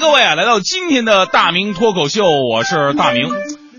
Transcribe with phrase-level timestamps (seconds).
[0.00, 3.28] 各位啊，来到今天的大明脱口秀，我是大明。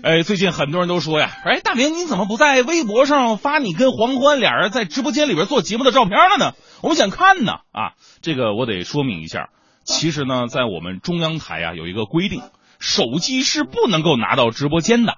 [0.04, 6.52] 哎，最近很多人都说呀，哎，大明你怎么不在微博上发你跟黄欢俩人在直播间里边做节目的照片了呢？
[6.80, 9.48] 我们想看呢啊，这个我得说明一下，
[9.82, 12.40] 其实呢，在我们中央台啊有一个规定，
[12.78, 15.14] 手机是不能够拿到直播间的。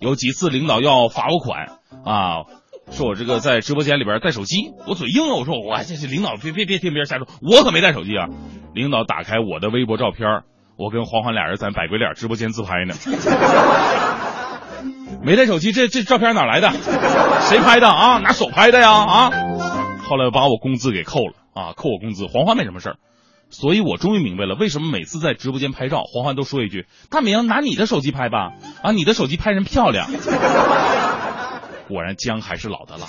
[0.00, 2.42] 有几次领导要罚我款啊，
[2.90, 8.26] 说我这个在直播间里边带手机，我嘴硬了，我说我这这领导别别别听别人瞎说，我可没带手机啊。
[8.74, 10.42] 领导打开我的微博照片，
[10.76, 12.94] 我跟黄欢俩人在百鬼脸直播间自拍呢。
[15.22, 16.70] 没带手机，这这照片哪来的？
[17.42, 18.18] 谁拍的啊？
[18.18, 18.92] 拿手拍的呀？
[18.92, 19.30] 啊！
[20.02, 22.26] 后来把我工资给扣了啊，扣我工资。
[22.26, 22.96] 黄欢没什么事儿，
[23.50, 30.08] 所以我终于明白了为什么每次在直播间拍照，黄欢都说一句：“大明，拿你的手机拍吧，啊，你的手机拍人漂亮。”
[31.88, 33.06] 果然姜还是老的辣。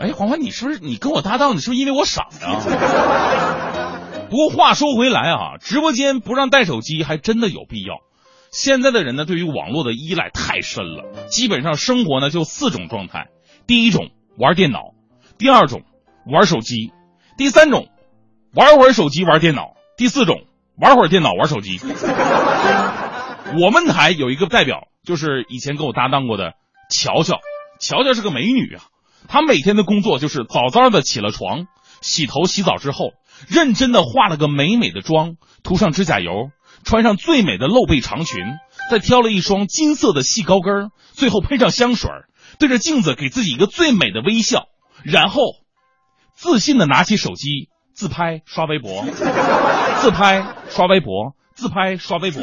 [0.00, 1.56] 哎，黄欢，你是不是你跟我搭档？
[1.56, 2.60] 你是不是因为我傻呀？
[4.30, 7.94] 不过话说回来啊，直播间不让带手机还真的有必要。
[8.50, 13.28] 现在的人呢，对于网络的依赖太深了，基本上生活呢就四种状态：
[13.66, 14.94] 第一种玩电脑，
[15.36, 15.82] 第二种
[16.30, 16.92] 玩手机，
[17.36, 17.88] 第三种
[18.54, 20.42] 玩会儿手机玩电脑，第四种
[20.80, 21.80] 玩会儿电脑玩手机。
[23.60, 26.54] 我们台有一个代表，就是以前跟我搭档过的
[26.90, 27.38] 乔乔，
[27.80, 28.84] 乔乔是个美女啊。
[29.26, 31.66] 她每天的工作就是早早的起了床，
[32.00, 33.10] 洗头洗澡之后，
[33.48, 36.50] 认真的化了个美美的妆，涂上指甲油，
[36.84, 38.38] 穿上最美的露背长裙，
[38.90, 42.10] 再挑了一双金色的细高跟，最后喷上香水，
[42.58, 44.66] 对着镜子给自己一个最美的微笑，
[45.02, 45.42] 然后
[46.34, 49.04] 自信的拿起手机自拍刷微博，
[50.00, 52.42] 自拍刷微博，自拍刷微博。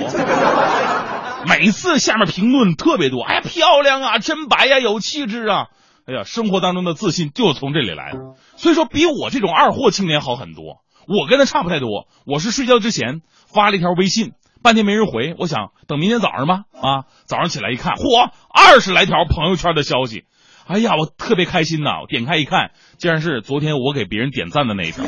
[1.47, 5.67] 每次下面评论特别多，哎呀，漂亮啊，真白呀、有气质啊。
[6.07, 8.19] 哎呀，生活当中的自信就是从这里来的，
[8.57, 10.83] 所以说比我这种二货青年好很多。
[11.07, 16.61] 我跟他差不太多，我是睡觉之前发了一条微信，半天没人回，我想等明天早上吧。
[16.73, 20.25] 啊，早上起来一看，嚯，二十来条朋友圈的消息，
[20.67, 22.01] 哎呀，我特别开心呐！
[22.01, 25.03] 我点开一看，竟然是昨天我给别人点赞的那一条，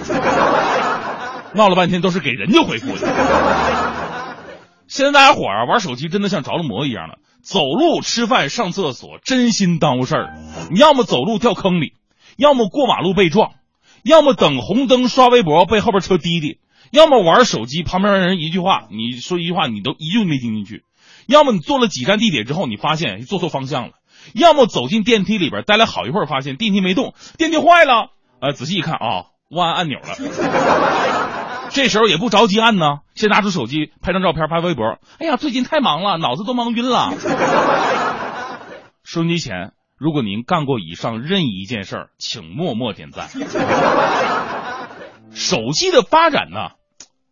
[1.54, 4.07] 闹了半天都是给人家回复的。
[4.88, 7.20] 现在大家伙儿啊，玩手机真的像着了魔一样的。
[7.42, 10.38] 走路、吃饭、上厕所，真心耽误事儿。
[10.70, 11.94] 你要么走路掉坑里，
[12.36, 13.52] 要么过马路被撞，
[14.04, 16.60] 要么等红灯刷微博被后边车滴滴，
[16.92, 20.84] 要么玩手机旁边人一句话，你说一句话你都一句没听进去，
[21.26, 23.94] 要么你坐了几站地铁之后你发现坐错方向了，
[24.34, 28.10] 要么走进电梯里边待了好一会儿发现电梯没动，电梯坏了，
[28.42, 31.17] 呃，仔细一看啊，忘按按钮了。
[31.70, 34.98] 这时候也不着急按呢，先拿出手机拍张照片发微博。
[35.20, 37.14] 哎呀，最近太忙了，脑子都忙晕了。
[39.04, 43.30] 收音机前，如果您干过以上任意一件事儿，请默默点赞。
[45.32, 46.72] 手机的发展呢，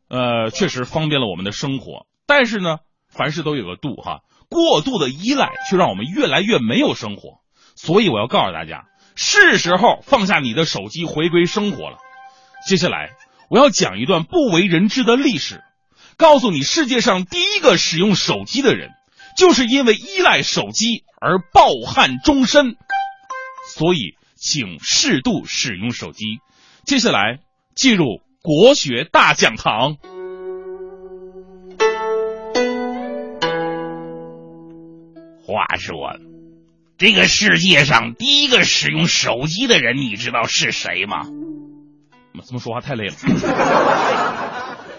[0.10, 2.78] 呃，确实方便了我们的生活，但是呢，
[3.10, 4.20] 凡事都有个度哈，
[4.50, 7.40] 过度的依赖却让我们越来越没有生活。
[7.76, 8.86] 所以我要告诉大家，
[9.16, 11.98] 是时候放下你的手机，回归生活了。
[12.68, 13.12] 接下来。
[13.50, 15.62] 我要讲一段不为人知的历史，
[16.18, 18.90] 告诉你世界上第一个使用手机的人，
[19.38, 22.76] 就是因为依赖手机而抱憾终身。
[23.76, 26.40] 所以，请适度使用手机。
[26.86, 27.40] 接下来
[27.76, 29.98] 进入国学大讲堂。
[35.46, 36.18] 话说，
[36.98, 41.28] 这个世界上第一个使用手机的人，你知道是谁吗？
[42.44, 43.14] 这么说话太累了，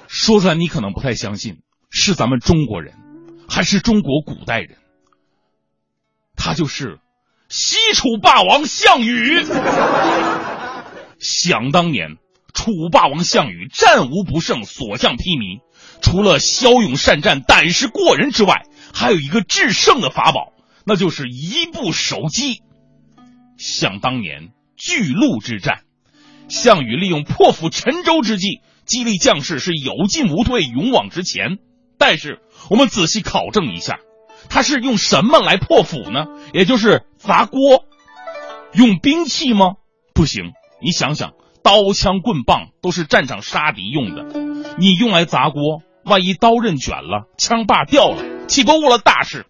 [0.09, 1.59] 说出来你可能不太相信，
[1.91, 2.95] 是咱们中国人，
[3.49, 4.77] 还是中国古代人？
[6.37, 6.99] 他就是
[7.49, 9.45] 西楚霸王项羽。
[11.19, 12.17] 想当年，
[12.53, 15.61] 楚霸王项羽战无不胜，所向披靡，
[16.03, 20.53] 除了骁勇善战、胆识过人之外，还有一个制胜的法宝，
[20.85, 22.63] 那就是一部手机。
[23.57, 25.86] 想当年，巨鹿之战。
[26.49, 31.59] 项羽利用破釜沉舟之计，激励将士是有进无退，勇往直前。
[31.99, 32.41] 但是
[32.71, 33.99] 我们仔细考证一下，
[34.49, 36.27] 他是用什么来破釜呢？
[36.53, 37.85] 也就是砸锅，
[38.73, 39.75] 用兵器吗？
[40.15, 40.53] 不行，
[40.83, 41.33] 你想想，
[41.63, 44.25] 刀枪棍棒都是战场杀敌用的，
[44.79, 49.47] 你用来砸锅，万一刀刃卷了，枪把掉了，岂不误了大事？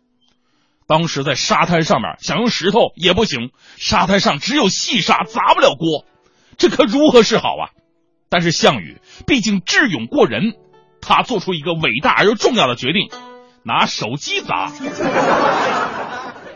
[0.87, 6.05] 当时在沙滩上面想用石头也不行，沙滩上只有细沙，砸不了锅，
[6.56, 7.70] 这可如何是好啊？
[8.29, 10.55] 但是项羽毕竟智勇过人，
[11.00, 13.08] 他做出一个伟大而又重要的决定，
[13.64, 14.73] 拿手机砸。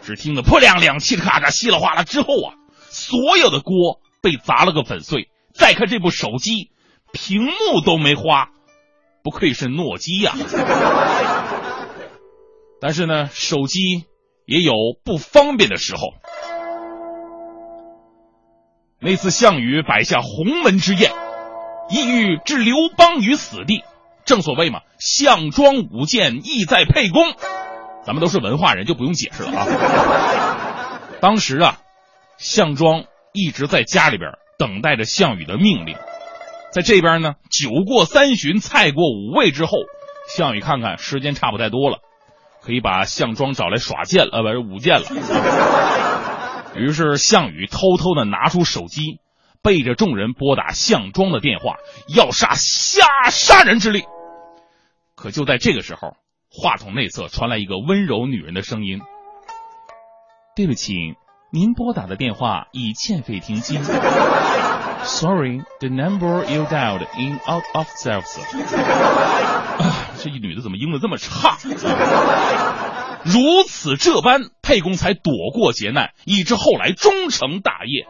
[0.02, 2.54] 只听得破亮亮、嘁哩咔嚓、稀里哗啦之后啊，
[2.88, 5.28] 所有的锅被砸了个粉碎。
[5.54, 6.70] 再看这部手机，
[7.12, 8.48] 屏幕都没花，
[9.22, 10.34] 不愧是诺基亚。
[12.80, 14.06] 但是呢，手机。
[14.46, 14.72] 也有
[15.04, 16.14] 不方便的时候。
[19.02, 21.10] 那次项羽摆下鸿门之宴，
[21.88, 23.82] 意欲置刘邦于死地。
[24.26, 27.32] 正所谓嘛，项庄舞剑，意在沛公。
[28.04, 31.00] 咱们都是文化人，就不用解释了啊。
[31.22, 31.78] 当时啊，
[32.36, 35.96] 项庄一直在家里边等待着项羽的命令。
[36.70, 39.78] 在这边呢，酒过三巡，菜过五味之后，
[40.28, 42.00] 项羽看看时间差不太多了。
[42.62, 45.06] 可以把项庄找来耍剑了，呃，不是舞剑了。
[46.74, 49.18] 于是项羽偷偷的拿出手机，
[49.62, 51.74] 背着众人拨打项庄的电话，
[52.14, 54.04] 要杀下杀人之力。
[55.16, 56.16] 可就在这个时候，
[56.50, 59.00] 话筒内侧传来一个温柔女人的声音
[60.56, 60.94] ：“对不起，
[61.52, 63.78] 您拨打的电话已欠费停机。”
[65.02, 68.38] Sorry, the number you dialed in out of service.
[70.22, 71.56] 这一女的怎么英文这么差？
[73.22, 73.40] 如
[73.82, 78.06] 此这般，沛公才躲过劫难，以致后来终成大业。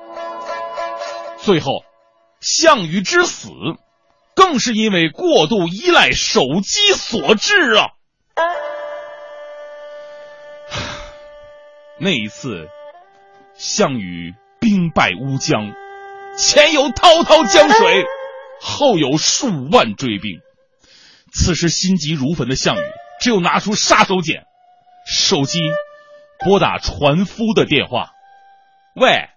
[1.38, 1.84] 最后，
[2.40, 3.50] 项羽之死，
[4.34, 7.86] 更是因为过度依赖手机所致啊！
[12.00, 12.66] 那一次，
[13.54, 15.72] 项羽兵败乌江。
[16.36, 18.04] 前有滔滔江水，
[18.60, 20.40] 后有数万追兵。
[21.32, 22.82] 此时心急如焚的项羽，
[23.20, 24.42] 只有拿出杀手锏，
[25.10, 25.60] 手机
[26.38, 28.10] 拨打船夫的电话
[28.94, 29.28] ：“喂，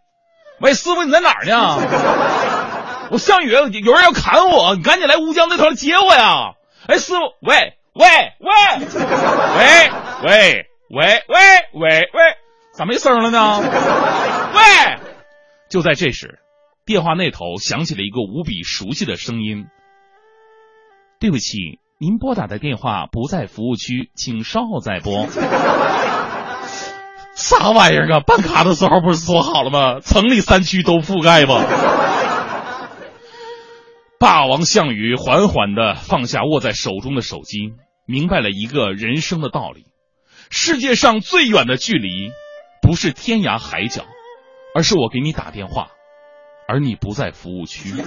[0.60, 3.10] 喂，师傅你在哪儿呢？
[3.10, 6.54] 我项羽有人要砍我，你赶紧来乌江那头接我呀！
[6.88, 8.06] 哎，师傅，喂喂
[8.40, 8.50] 喂
[9.56, 9.92] 喂
[10.22, 11.40] 喂喂喂
[11.74, 12.38] 喂喂，
[12.74, 13.60] 咋没声了呢？
[14.54, 15.00] 喂！
[15.70, 16.40] 就在这时。”
[16.86, 19.68] 电话那头响起了一个无比熟悉的声音
[21.18, 25.26] ：“对不起，您拨打的电话不在服务区，请稍后再拨。
[27.34, 28.20] ”啥玩意儿啊？
[28.20, 30.02] 办卡的时候不是说好了吗？
[30.02, 31.64] 城里三区都覆盖吗。
[34.20, 37.72] 霸王项羽缓缓的放下握在手中的手机，
[38.06, 39.86] 明白了一个人生的道理：
[40.50, 42.32] 世界上最远的距离，
[42.82, 44.04] 不是天涯海角，
[44.76, 45.88] 而是我给你打电话。
[46.68, 47.94] 而你不在服务区。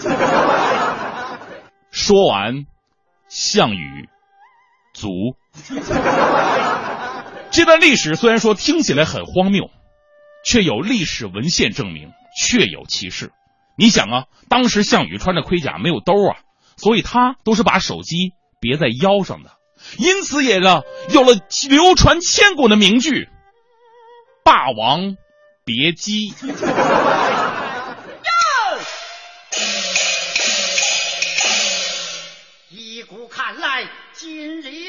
[1.91, 2.67] 说完，
[3.29, 4.09] 项羽
[4.95, 5.37] 卒。
[7.51, 9.71] 这段历史虽然说听起来很荒谬，
[10.45, 13.33] 却有历史文献证明，确有其事。
[13.79, 16.39] 你想啊，当时项羽穿着盔甲，没有兜啊，
[16.77, 19.51] 所以他都是把手机别在腰上的，
[19.99, 20.83] 因此也呢
[21.13, 21.35] 有了
[21.69, 23.29] 流传千古的名句
[24.45, 25.17] ：“霸王
[25.65, 26.33] 别姬。”
[34.19, 34.86] 金鲤